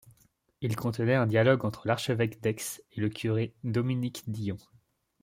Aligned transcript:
Il 0.61 0.75
contenait 0.75 1.13
un 1.13 1.27
dialogue 1.27 1.63
entre 1.63 1.85
l’archevêque 1.87 2.41
d’Aix 2.41 2.81
et 2.93 2.99
le 2.99 3.09
curé 3.09 3.53
Dominique 3.63 4.23
Dillon. 4.25 4.57